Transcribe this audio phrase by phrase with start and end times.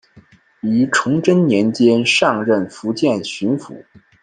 [0.61, 3.85] 于崇祯年间上任福建巡抚。